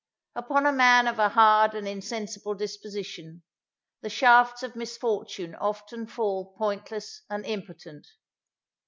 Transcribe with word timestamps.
Upon 0.33 0.65
a 0.65 0.71
man 0.71 1.07
of 1.07 1.19
a 1.19 1.29
hard 1.29 1.75
and 1.75 1.87
insensible 1.87 2.55
disposition, 2.55 3.43
the 4.01 4.09
shafts 4.09 4.63
of 4.63 4.75
misfortune 4.75 5.53
often 5.53 6.07
fall 6.07 6.55
pointless 6.57 7.21
and 7.29 7.45
impotent. 7.45 8.07